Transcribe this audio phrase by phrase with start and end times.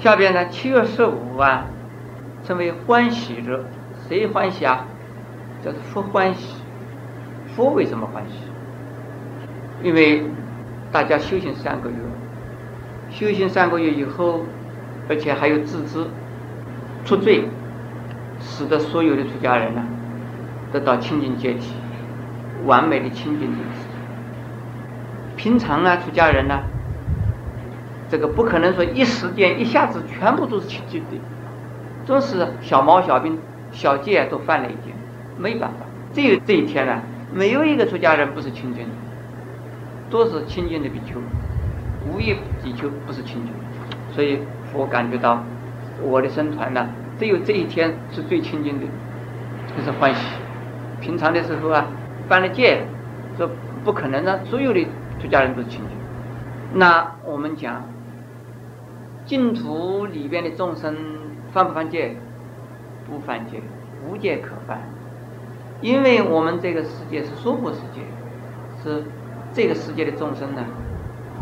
[0.00, 1.66] 下边呢，七月十五啊，
[2.42, 3.62] 称为欢喜日。
[4.08, 4.86] 谁欢喜啊？
[5.62, 6.54] 叫做佛欢喜。
[7.54, 8.38] 佛为什么欢喜？
[9.82, 10.24] 因为
[10.90, 11.96] 大家修行三个月，
[13.10, 14.46] 修行三个月以后，
[15.06, 16.06] 而且还有自知
[17.04, 17.44] 出罪，
[18.40, 19.82] 使得所有的出家人呢
[20.72, 21.74] 得到清净阶体，
[22.64, 23.86] 完美的清净境界。
[25.36, 26.62] 平常呢，出家人呢，
[28.10, 31.18] 这个不可能说一时间一下子全部都是清净的，
[32.04, 33.38] 总是小毛小病。
[33.72, 34.92] 小戒都犯了一件，
[35.38, 35.86] 没办法。
[36.12, 37.00] 只有这一天呢，
[37.32, 38.90] 没有一个出家人不是清净的，
[40.10, 41.20] 都是清净的比丘，
[42.04, 42.34] 无一
[42.64, 43.52] 比丘不是清净。
[44.12, 44.40] 所以
[44.74, 45.44] 我感觉到
[46.02, 48.86] 我的僧团呢，只有这一天是最清净的，
[49.76, 50.26] 就是欢喜。
[51.00, 51.86] 平常的时候啊，
[52.28, 52.82] 犯了戒，
[53.38, 53.48] 这
[53.84, 54.84] 不可能的，所有的
[55.20, 55.96] 出家人都是清净。
[56.74, 57.84] 那我们讲
[59.30, 60.92] 净土里边的众生
[61.52, 62.16] 犯不犯戒？
[63.08, 63.62] 不犯戒，
[64.04, 64.80] 无戒可犯，
[65.80, 68.00] 因为我们这个世界是娑婆世界，
[68.82, 69.04] 是
[69.52, 70.64] 这个世界的众生呢，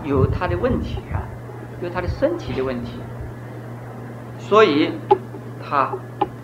[0.05, 1.25] 有他的问题啊，
[1.81, 2.99] 有他的身体的问题，
[4.39, 4.91] 所以
[5.67, 5.95] 他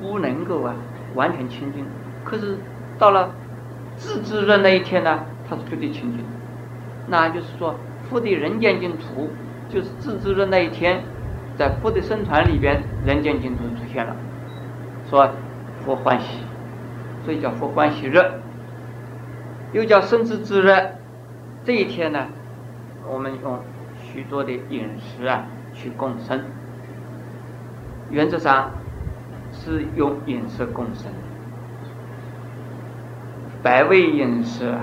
[0.01, 0.75] 不能够啊
[1.15, 1.85] 完全清净。
[2.25, 2.57] 可是
[2.99, 3.35] 到了
[3.97, 6.25] 自知日那一天呢，他是绝对清净。
[7.07, 7.75] 那就是说，
[8.09, 9.29] 复地人间净土，
[9.69, 11.03] 就是自知日那一天，
[11.57, 14.17] 在佛的僧团里边，人间净土出现了。
[15.09, 15.31] 说
[15.85, 16.41] 佛欢喜，
[17.25, 18.19] 所以叫佛欢喜日，
[19.73, 20.73] 又叫生之之日。
[21.65, 22.27] 这一天呢，
[23.09, 23.61] 我们用
[24.03, 26.43] 许多的饮食啊去共生。
[28.11, 28.71] 原则上
[29.53, 31.13] 是用饮食共生，
[33.63, 34.75] 百味饮食。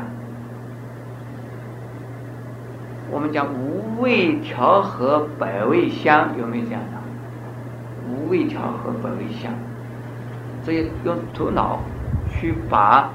[3.12, 6.98] 我们讲无味调和百味香，有没有这样的？
[8.10, 9.52] 无味调和百味香。
[10.64, 11.80] 所以用头脑
[12.30, 13.10] 去把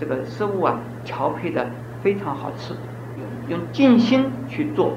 [0.00, 1.66] 这个食物啊调配的
[2.02, 2.74] 非常好吃，
[3.48, 4.92] 用尽心去做。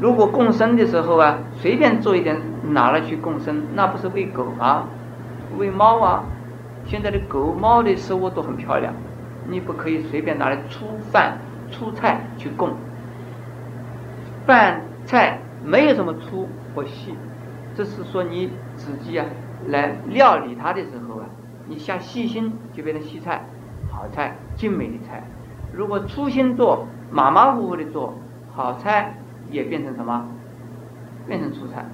[0.00, 2.40] 如果共生的时候啊，随便做一点
[2.70, 4.88] 拿来去共生，那不是喂狗啊，
[5.56, 6.24] 喂猫啊。
[6.84, 8.92] 现在的狗猫的食物都很漂亮，
[9.48, 11.38] 你不可以随便拿来粗饭
[11.70, 12.70] 粗菜去供。
[14.46, 17.14] 饭菜没有什么粗或细，
[17.74, 19.26] 这是说你自己啊。
[19.68, 21.26] 来料理它的时候啊，
[21.66, 23.44] 你下细心就变成细菜、
[23.90, 25.22] 好菜、精美的菜；
[25.72, 28.14] 如果粗心做、马马虎虎的做，
[28.52, 29.14] 好菜
[29.50, 30.28] 也变成什么？
[31.26, 31.84] 变成粗菜。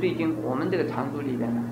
[0.00, 1.62] 最近我们这个场组里边呢，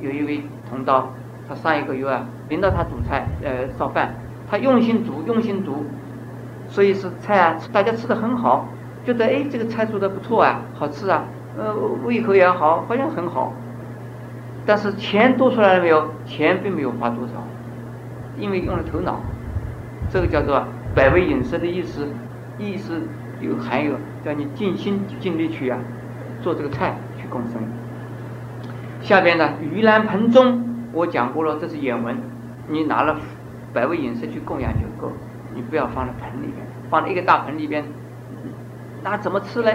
[0.00, 1.08] 有一位同道，
[1.48, 4.14] 他上一个月啊，领导他煮菜，呃，烧饭，
[4.50, 5.84] 他用心煮，用心煮，
[6.70, 8.68] 所以是菜啊，大家吃的很好，
[9.04, 11.24] 觉得哎，这个菜做的不错啊，好吃啊，
[11.58, 13.52] 呃，胃口也好，好像很好。
[14.64, 16.08] 但是钱多出来了没有？
[16.24, 17.32] 钱并没有花多少，
[18.38, 19.20] 因为用了头脑。
[20.08, 20.64] 这个叫做
[20.94, 22.06] 百味饮食的意思，
[22.58, 23.02] 意思
[23.40, 23.94] 有含有
[24.24, 25.78] 叫你尽心尽力去啊
[26.40, 27.60] 做这个菜去供生。
[29.00, 32.16] 下边呢，盂兰盆中我讲过了，这是眼文，
[32.68, 33.16] 你拿了
[33.72, 35.12] 百味饮食去供养就够，
[35.60, 37.84] 你不要放在盆里边，放在一个大盆里边，
[39.02, 39.70] 那怎么吃呢？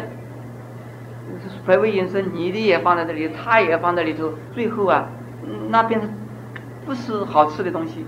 [1.63, 5.07] 百味饮食，你的也放在这里，他也放在里头，最后啊，
[5.69, 6.09] 那变成
[6.87, 8.03] 不是好吃的东西。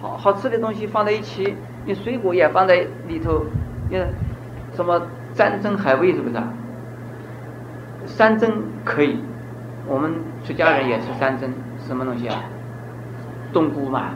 [0.00, 3.44] 好好吃的东西放在一起，你水果也放在里头，
[3.90, 4.02] 你
[4.72, 5.02] 什么
[5.34, 6.48] 山珍海味是不是啊？
[8.06, 8.50] 山珍
[8.82, 9.18] 可以，
[9.86, 11.52] 我们出家人也吃山珍，
[11.86, 12.42] 什么东西啊？
[13.52, 14.12] 冬菇嘛，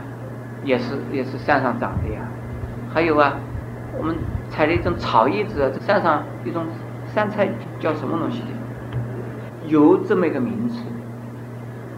[0.64, 2.20] 也是也是山上长的呀。
[2.96, 3.34] 还有啊，
[3.98, 4.16] 我们
[4.48, 6.64] 采的一种草叶子这，山上一种。
[7.14, 7.46] 山菜
[7.78, 8.46] 叫什么东西的？
[9.66, 10.82] 有这么一个名词，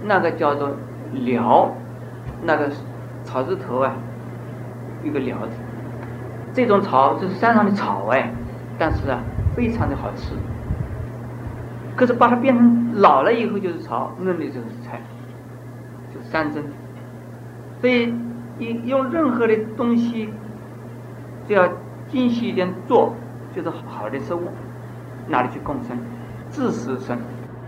[0.02, 0.70] 那个叫做
[1.14, 1.70] 蓼，
[2.42, 2.68] 那个
[3.22, 3.94] 草字头啊，
[5.04, 5.56] 一个蓼字。
[6.52, 8.32] 这种草就是山上的草哎，
[8.76, 9.20] 但是啊，
[9.54, 10.34] 非常的好吃。
[11.94, 15.00] 可是把它变成老了以后就是草，嫩的就是菜，
[16.12, 16.64] 就是山珍。
[17.80, 18.12] 所以，
[18.58, 20.28] 你用任何的东西，
[21.48, 21.66] 只要
[22.06, 23.14] 精细一点做，
[23.56, 24.42] 就是好的食物。
[25.26, 25.98] 哪里去共生？
[26.48, 27.18] 自私生，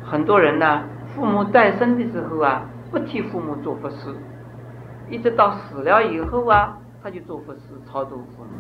[0.05, 0.83] 很多人呢，
[1.15, 4.15] 父母在生的时候啊，不替父母做佛事，
[5.09, 7.61] 一直到死了以后啊，他就做佛事
[7.91, 8.51] 超度父母。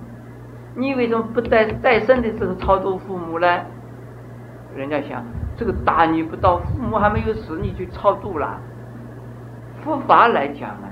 [0.74, 3.46] 你为什么不在在生的时候超度父母呢？
[4.76, 5.24] 人家想，
[5.56, 8.60] 这个大逆不道，父母还没有死，你就超度了。
[9.82, 10.89] 佛法来讲啊，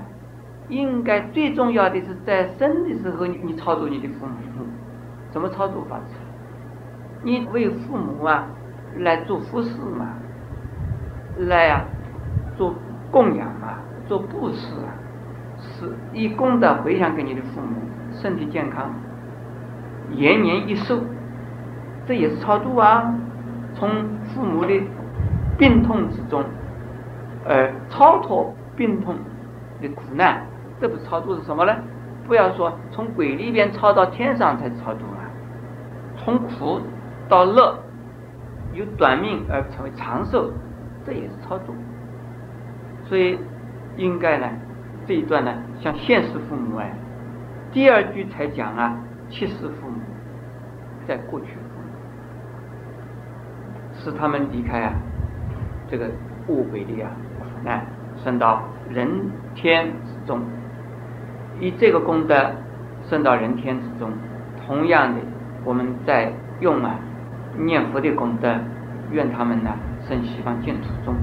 [0.69, 4.65] 应该最重要的是在生的时候，你你超度你的父母，
[5.31, 6.15] 怎么超度法子？
[7.23, 8.47] 你为父母啊
[8.97, 10.13] 来做服侍嘛，
[11.37, 11.83] 来呀
[12.55, 12.73] 做
[13.11, 14.93] 供养嘛，做布施啊，
[15.57, 17.81] 是以功德回向给你的父母，
[18.21, 18.93] 身体健康，
[20.11, 20.99] 延年益寿，
[22.05, 23.13] 这也是超度啊，
[23.73, 23.89] 从
[24.33, 24.81] 父母的
[25.57, 26.43] 病痛之中，
[27.45, 29.15] 而超脱病痛
[29.81, 30.45] 的苦难，
[30.79, 31.75] 这不是超度是什么呢？
[32.27, 35.25] 不要说从鬼里边超到天上才超度啊，
[36.15, 36.79] 从苦
[37.27, 37.75] 到乐，
[38.73, 40.51] 由短命而成为长寿，
[41.03, 41.73] 这也是超度。
[43.05, 43.39] 所以
[43.97, 44.47] 应该呢，
[45.07, 46.93] 这一段呢，像现世父母哎，
[47.71, 48.95] 第二句才讲啊，
[49.27, 49.99] 七世父母，
[51.07, 51.89] 在过去父母，
[53.95, 54.93] 使他们离开啊
[55.89, 56.11] 这个
[56.47, 57.09] 误会的啊
[57.39, 57.83] 苦难，
[58.23, 59.09] 升到人
[59.55, 60.39] 天之中。
[61.59, 62.51] 以这个功德
[63.03, 64.11] 升到人天之中，
[64.65, 65.19] 同样的，
[65.65, 66.95] 我们在用啊
[67.57, 68.55] 念佛的功德，
[69.11, 69.71] 愿他们呢
[70.07, 71.15] 生西方净土中。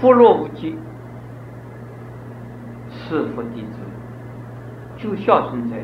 [0.00, 0.76] 福若无极，
[2.90, 3.78] 是佛弟子，
[4.96, 5.76] 就孝顺者，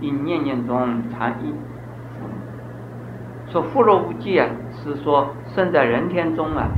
[0.00, 3.50] 应念念中常忆父母。
[3.50, 6.68] 说福若无极啊，是说生在人天中啊，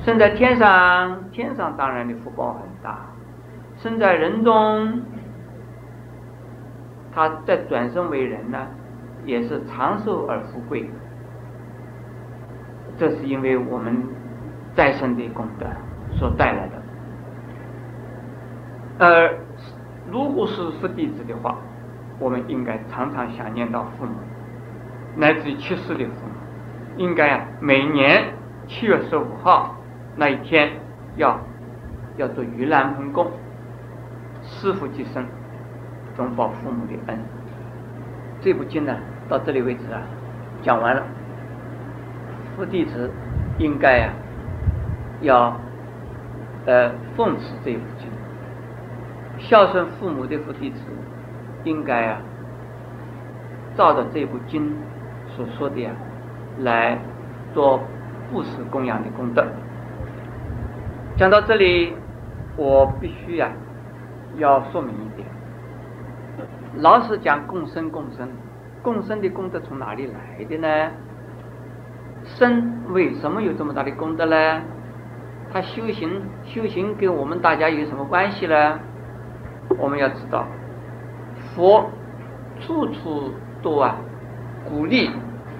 [0.00, 3.11] 生在天上，天上当然的福报很大。
[3.82, 5.02] 生在人中，
[7.12, 8.68] 他再转生为人呢，
[9.24, 10.88] 也是长寿而富贵。
[12.96, 14.04] 这是因为我们
[14.74, 15.66] 再生的功德
[16.12, 16.74] 所带来的。
[19.00, 19.36] 而
[20.08, 21.58] 如果是佛弟子的话，
[22.20, 24.12] 我们应该常常想念到父母，
[25.16, 28.32] 乃至于去世的父母，应该啊，每年
[28.68, 29.74] 七月十五号
[30.14, 30.70] 那一天
[31.16, 31.40] 要
[32.16, 33.26] 要做盂兰盆供。
[34.62, 35.26] 师父即生，
[36.14, 37.18] 总报父母的恩。
[38.40, 38.96] 这部经呢，
[39.28, 40.00] 到这里为止啊，
[40.62, 41.02] 讲完了。
[42.54, 43.10] 父弟子
[43.58, 44.12] 应该啊，
[45.20, 45.56] 要
[46.64, 48.08] 呃奉持这部经，
[49.36, 50.78] 孝顺父母的父弟子
[51.64, 52.20] 应该啊，
[53.74, 54.72] 照着这部经
[55.26, 55.90] 所说的呀，
[56.60, 56.96] 来
[57.52, 57.80] 做
[58.30, 59.44] 布施供养的功德。
[61.16, 61.96] 讲到这里，
[62.56, 63.50] 我必须呀。
[64.36, 65.28] 要说明一点，
[66.78, 68.28] 老是讲共生共生，
[68.82, 70.90] 共生的功德从哪里来的呢？
[72.24, 74.62] 生为什么有这么大的功德呢？
[75.52, 78.78] 他修行修行跟我们大家有什么关系呢？
[79.78, 80.46] 我们要知道，
[81.54, 81.90] 佛
[82.60, 83.30] 处处
[83.62, 83.96] 都啊
[84.66, 85.10] 鼓励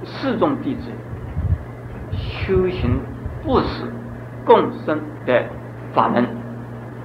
[0.02, 0.90] 四众弟子
[2.16, 3.00] 修行
[3.44, 3.84] 布施
[4.46, 5.44] 共生的
[5.92, 6.26] 法门，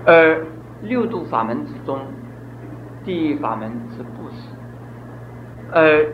[0.06, 0.47] 而。
[0.82, 2.00] 六度法门之中，
[3.04, 4.50] 第一法门是布施，
[5.72, 6.06] 而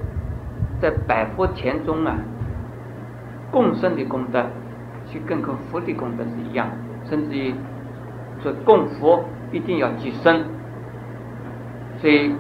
[0.80, 2.16] 在百佛田中啊，
[3.52, 4.46] 共生的功德，
[5.06, 6.70] 就跟和佛的功德是一样，
[7.04, 7.54] 甚至于
[8.42, 10.46] 说供佛一定要积生，
[11.98, 12.34] 所以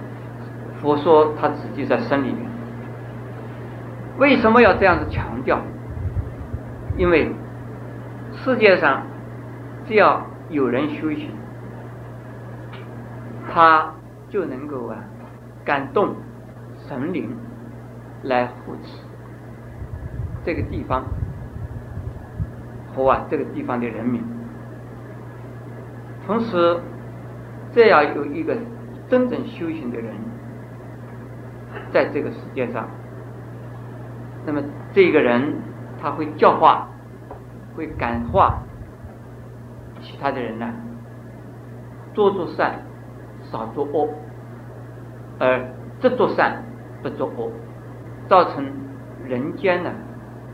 [0.81, 2.49] 佛说他自己在生里面，
[4.17, 5.59] 为什么要这样子强调？
[6.95, 7.31] 因为
[8.31, 9.03] 世界上
[9.85, 11.29] 只要有人修行。
[13.53, 13.93] 他
[14.29, 14.97] 就能够啊
[15.63, 16.15] 感动
[16.87, 17.29] 神灵
[18.23, 19.03] 来护持
[20.43, 21.05] 这个地方
[22.91, 24.23] 和啊这个地方的人民。
[26.25, 26.79] 同时，
[27.71, 28.57] 这样有一个
[29.07, 30.15] 真正修行的人
[31.91, 32.87] 在这个世界上，
[34.47, 35.53] 那么这个人
[36.01, 36.87] 他会教化，
[37.75, 38.63] 会感化
[40.01, 40.73] 其他的人呢，
[42.15, 42.79] 做做善。
[43.53, 44.09] 少做恶，
[45.39, 45.61] 而
[46.01, 46.63] 只做善
[47.03, 47.51] 不做恶，
[48.27, 48.65] 造成
[49.25, 49.91] 人间呢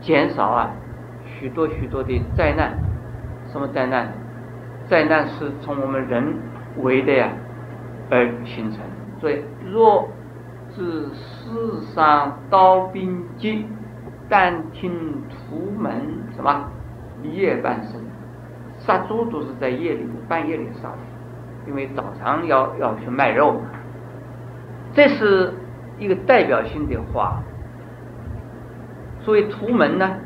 [0.00, 0.70] 减少啊
[1.24, 2.78] 许多许多的灾难。
[3.50, 4.12] 什么灾难？
[4.86, 6.34] 灾难是从我们人
[6.76, 7.30] 为的呀
[8.10, 8.80] 而形成。
[9.18, 9.42] 所以
[9.72, 10.08] 若
[10.74, 13.64] 知世上刀兵劫，
[14.28, 14.90] 但听
[15.28, 15.90] 屠门
[16.36, 16.70] 什么
[17.22, 18.00] 夜半声，
[18.78, 21.09] 杀猪都是在夜里半夜里杀的。
[21.66, 23.60] 因为早上要要去卖肉嘛，
[24.92, 25.52] 这是
[25.98, 27.42] 一个代表性的话。
[29.22, 30.16] 所以屠门呢，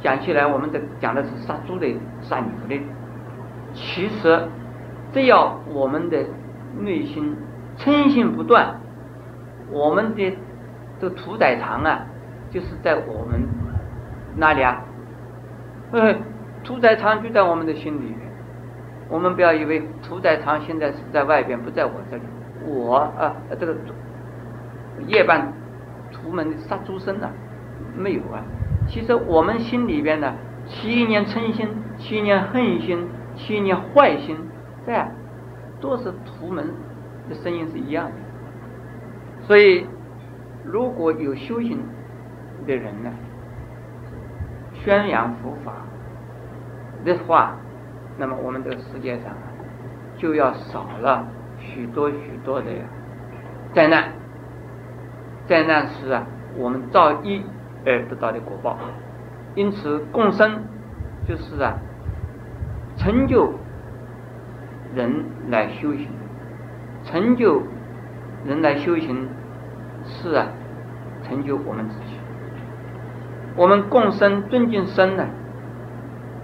[0.00, 2.80] 讲起来，我们这讲的是杀猪的、杀牛的。
[3.74, 4.48] 其实，
[5.12, 6.24] 只要我们的
[6.78, 7.36] 内心
[7.76, 8.80] 诚信不断，
[9.70, 10.36] 我们的
[11.00, 12.06] 这个屠宰场啊，
[12.50, 13.40] 就是在我们
[14.36, 14.84] 哪里啊？
[15.90, 16.14] 呃，
[16.62, 18.29] 屠宰场就在我们的心里面。
[19.10, 22.22] 我们不要以为屠宰场现在是在外边，不在我这里。
[22.64, 23.76] 我啊，这个
[25.06, 25.52] 夜半
[26.12, 27.28] 屠门杀猪声呢，
[27.96, 28.44] 没有啊。
[28.86, 30.32] 其实我们心里边呢，
[30.66, 34.36] 起一念嗔心，起一念恨心，起一念坏心，
[34.86, 35.08] 这样
[35.80, 36.66] 都是图门
[37.28, 38.12] 的声音是一样的。
[39.42, 39.86] 所以，
[40.64, 41.80] 如果有修行
[42.66, 43.10] 的人呢，
[44.74, 45.72] 宣扬佛法
[47.04, 47.56] 的话，
[48.20, 49.32] 那么我们这个世界上
[50.18, 51.26] 就要少了
[51.58, 52.66] 许多许多的
[53.72, 54.12] 灾难。
[55.46, 57.40] 灾难是啊，我们造业
[57.86, 58.76] 而得到的果报。
[59.54, 60.62] 因此，共生
[61.26, 61.78] 就是啊，
[62.98, 63.54] 成就
[64.94, 66.06] 人来修行，
[67.02, 67.62] 成就
[68.44, 69.28] 人来修行
[70.04, 70.48] 是啊，
[71.22, 72.18] 成就我们自己。
[73.56, 75.26] 我们共生尊敬生呢，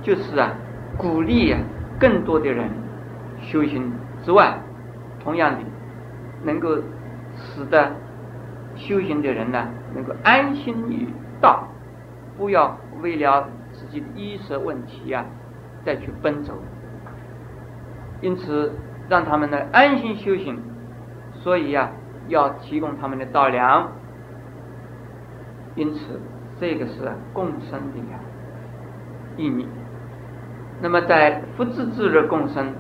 [0.03, 0.55] 就是啊，
[0.97, 1.55] 鼓励
[1.99, 2.71] 更多的人
[3.41, 4.59] 修行之外，
[5.23, 5.59] 同样的
[6.43, 6.77] 能够
[7.37, 7.93] 使得
[8.75, 11.09] 修行的人呢能够安心于
[11.41, 11.69] 道，
[12.37, 15.25] 不要为了自己的衣食问题呀
[15.85, 16.55] 再去奔走。
[18.21, 18.73] 因此，
[19.09, 20.59] 让他们呢安心修行，
[21.35, 21.91] 所以呀
[22.29, 23.93] 要提供他们的道粮。
[25.75, 26.21] 因此。
[26.59, 28.19] 这个是共生的呀
[29.37, 29.69] 意义。
[30.81, 32.73] 那么在福智之日共生，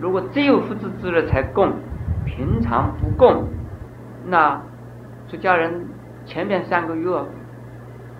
[0.00, 1.72] 如果只有福智之日才供，
[2.24, 3.44] 平常不供，
[4.26, 4.60] 那
[5.28, 5.86] 出家人
[6.24, 7.10] 前面三个月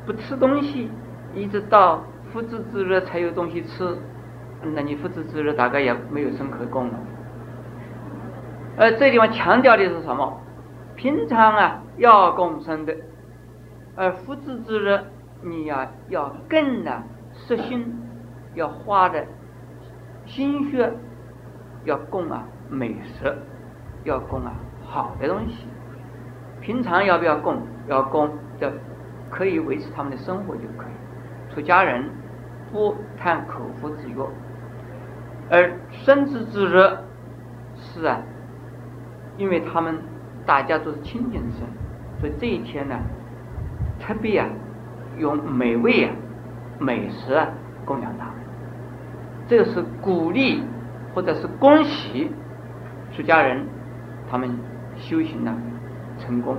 [0.07, 0.91] 不吃东西，
[1.35, 3.97] 一直到福智之日才有东西吃，
[4.75, 6.95] 那你福智之日大概也没有生可供了。
[8.77, 10.41] 而这地方强调的是什么？
[10.97, 12.95] 平常啊要共生的。
[13.97, 15.01] 而福智之日，
[15.43, 17.03] 你呀要更呢
[17.35, 18.00] 实心，
[18.55, 19.25] 要花的
[20.27, 20.93] 心血，
[21.85, 23.37] 要供啊美食，
[24.05, 24.53] 要供啊
[24.85, 25.67] 好的东西。
[26.61, 27.57] 平常要不要供？
[27.87, 28.73] 要供的，
[29.31, 31.55] 可以维持他们的生活就可以。
[31.55, 32.05] 出家人
[32.71, 34.15] 不贪口腹之欲，
[35.51, 36.99] 而生之之日
[37.77, 38.21] 是啊，
[39.37, 39.99] 因为他们
[40.47, 41.67] 大家都是清净身，
[42.21, 42.97] 所以这一天呢。
[44.03, 44.49] 特别啊，
[45.19, 46.11] 用美味啊、
[46.79, 47.47] 美食啊
[47.85, 48.30] 供养他，
[49.51, 50.63] 这个是鼓励
[51.13, 52.31] 或者是恭喜
[53.11, 53.67] 出家人
[54.31, 54.49] 他们
[54.97, 55.53] 修行呢
[56.21, 56.57] 成功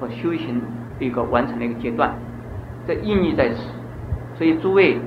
[0.00, 0.62] 和修行
[1.00, 2.14] 一个完成的一个阶段，
[2.86, 3.56] 这意义在此。
[4.36, 5.00] 所以诸位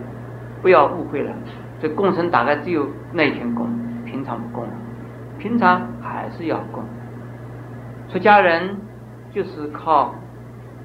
[0.61, 1.31] 不要误会了，
[1.79, 3.69] 这供生大概只有那一天供，
[4.03, 4.67] 平常不供，
[5.39, 6.83] 平常还是要供。
[8.11, 8.75] 出家人
[9.31, 10.13] 就是靠。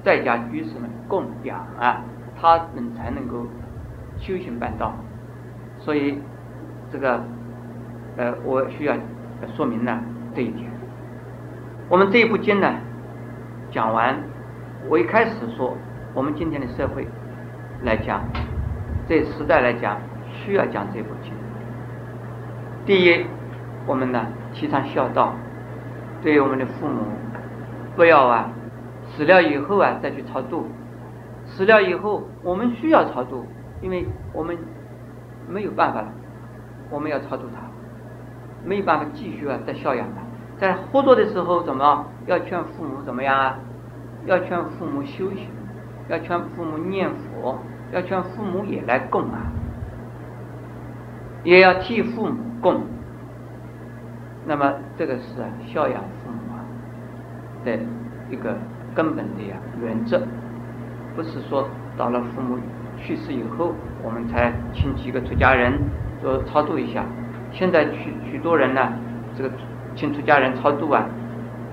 [0.01, 2.01] 在家居士们供养啊，
[2.39, 3.45] 他们才能够
[4.17, 4.93] 修行办道。
[5.79, 6.19] 所以，
[6.91, 7.23] 这个
[8.17, 8.95] 呃，我需要
[9.55, 9.99] 说明呢
[10.35, 10.69] 这一点。
[11.89, 12.75] 我们这一部经呢
[13.71, 14.17] 讲完，
[14.89, 15.75] 我一开始说，
[16.13, 17.07] 我们今天的社会
[17.83, 18.21] 来讲，
[19.07, 19.97] 这时代来讲，
[20.31, 21.33] 需要讲这部经。
[22.85, 23.25] 第一，
[23.85, 25.33] 我们呢提倡孝道，
[26.21, 27.01] 对于我们的父母，
[27.95, 28.51] 不要啊。
[29.15, 30.67] 死了以后啊，再去超度。
[31.45, 33.43] 死了以后，我们需要超度，
[33.81, 34.55] 因为我们
[35.49, 36.07] 没有办法了，
[36.89, 37.61] 我们要超度他，
[38.63, 40.21] 没有办法继续啊再孝养他。
[40.59, 43.57] 在活着的时候，怎么要劝父母怎么样啊？
[44.25, 45.47] 要劝父母修行，
[46.07, 47.57] 要劝父母念佛，
[47.91, 49.51] 要劝父母也来供啊，
[51.43, 52.81] 也要替父母供。
[54.45, 56.63] 那么这个是啊孝养父母啊
[57.65, 57.79] 的
[58.29, 58.55] 一个。
[58.95, 60.19] 根本的呀原则，
[61.15, 62.57] 不是说到了父母
[63.01, 65.73] 去世以后，我们才请几个出家人
[66.21, 67.03] 说超度一下。
[67.51, 68.93] 现在许许多人呢，
[69.35, 69.51] 这个
[69.95, 71.05] 请出家人超度啊，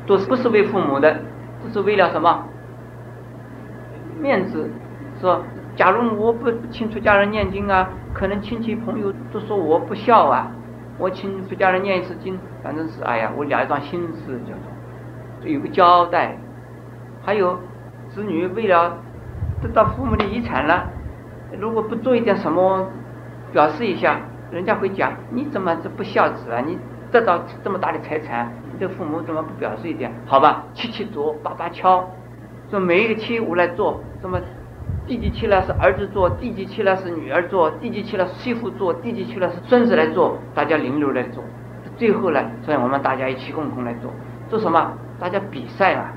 [0.06, 1.20] 都是不是为父母的，
[1.62, 2.44] 这是为了什么？
[4.20, 4.70] 面子。
[5.20, 5.42] 说，
[5.74, 10.50] 假如我不请出家人念经啊，可能亲戚朋友都说我不孝啊。
[10.98, 14.52] 我请出家人念一次经，反正是哎呀，我了一桩心事叫
[15.40, 16.36] 做，有个交代。
[17.22, 17.58] 还有
[18.08, 18.98] 子女为了
[19.62, 20.86] 得到父母的遗产了，
[21.60, 22.88] 如果不做一点什么
[23.52, 24.20] 表示一下，
[24.50, 26.60] 人家会讲你怎么这不孝子啊？
[26.60, 26.78] 你
[27.10, 30.12] 得到这么大的财产，你的父母怎么不表示一点？
[30.26, 32.08] 好吧，七七做，八八敲，
[32.70, 34.40] 说每一个七五来做，什么
[35.06, 41.42] 第几期呢是儿子做，第几期呢是女儿做，第几期呢是媳妇做，第几期呢是孙子来做，大家轮流来做，
[41.96, 44.10] 最后呢，所以我们大家一起共同来做，
[44.48, 44.92] 做什么？
[45.18, 46.10] 大家比赛嘛。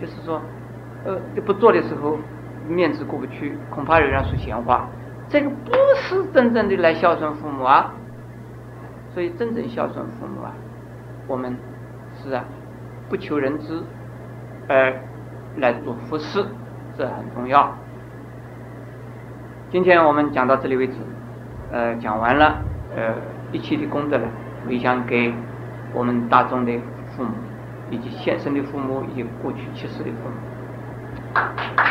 [0.00, 0.40] 就是说，
[1.04, 2.16] 呃，不做的时候
[2.70, 4.88] 面子过不去，恐怕有人说闲话。
[5.28, 7.92] 这个不是真正的来孝顺父母啊。
[9.12, 10.52] 所以真正孝顺父母啊，
[11.26, 11.56] 我们
[12.14, 12.44] 是啊，
[13.08, 13.82] 不求人知
[14.68, 14.94] 而
[15.56, 16.46] 来做福事，
[16.96, 17.76] 这很重要。
[19.68, 20.94] 今天我们讲到这里为止，
[21.72, 22.62] 呃，讲完了，
[22.94, 23.14] 呃，
[23.50, 24.28] 一期的功德呢，
[24.64, 25.34] 回向给
[25.92, 26.80] 我们大众的
[27.16, 27.30] 父母，
[27.90, 31.89] 以及现生的父母，以及过去去世的父母。